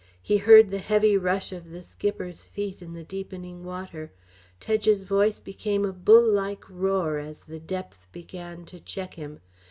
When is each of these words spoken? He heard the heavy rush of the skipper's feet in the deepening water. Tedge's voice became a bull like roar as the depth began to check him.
He 0.23 0.37
heard 0.37 0.71
the 0.71 0.79
heavy 0.79 1.15
rush 1.15 1.51
of 1.51 1.69
the 1.69 1.83
skipper's 1.83 2.43
feet 2.43 2.81
in 2.81 2.93
the 2.93 3.03
deepening 3.03 3.63
water. 3.63 4.11
Tedge's 4.59 5.03
voice 5.03 5.39
became 5.39 5.85
a 5.85 5.93
bull 5.93 6.27
like 6.27 6.67
roar 6.67 7.19
as 7.19 7.41
the 7.41 7.59
depth 7.59 8.07
began 8.11 8.65
to 8.65 8.79
check 8.79 9.13
him. 9.13 9.41